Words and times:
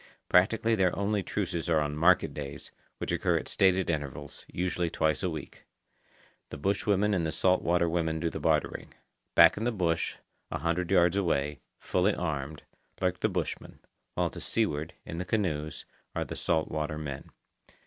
Practically 0.29 0.73
their 0.73 0.97
only 0.97 1.21
truces 1.21 1.69
are 1.69 1.79
on 1.79 1.95
market 1.95 2.33
days, 2.33 2.71
which 2.97 3.11
occur 3.11 3.37
at 3.37 3.47
stated 3.47 3.87
intervals, 3.87 4.45
usually 4.51 4.89
twice 4.89 5.21
a 5.21 5.29
week. 5.29 5.65
The 6.49 6.57
bushwomen 6.57 7.13
and 7.13 7.23
the 7.23 7.31
salt 7.31 7.61
water 7.61 7.87
women 7.87 8.19
do 8.19 8.31
the 8.31 8.39
bartering. 8.39 8.95
Back 9.35 9.57
in 9.57 9.63
the 9.63 9.71
bush, 9.71 10.15
a 10.49 10.57
hundred 10.57 10.89
yards 10.89 11.17
away, 11.17 11.59
fully 11.77 12.15
armed, 12.15 12.63
lurk 12.99 13.19
the 13.19 13.29
bushmen, 13.29 13.77
while 14.15 14.31
to 14.31 14.41
seaward, 14.41 14.95
in 15.05 15.19
the 15.19 15.23
canoes, 15.23 15.85
are 16.15 16.25
the 16.25 16.35
salt 16.35 16.69
water 16.69 16.97
men. 16.97 17.29